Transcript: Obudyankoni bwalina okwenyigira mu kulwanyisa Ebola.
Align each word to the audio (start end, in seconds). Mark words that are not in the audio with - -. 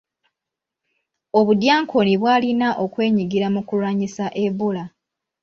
Obudyankoni 1.39 2.13
bwalina 2.21 2.67
okwenyigira 2.83 3.47
mu 3.55 3.61
kulwanyisa 3.67 4.25
Ebola. 4.45 4.83